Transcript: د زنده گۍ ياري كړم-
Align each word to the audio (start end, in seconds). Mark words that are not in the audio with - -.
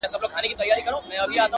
د 0.03 0.07
زنده 0.11 0.27
گۍ 0.59 0.65
ياري 0.69 0.83
كړم- 0.87 1.49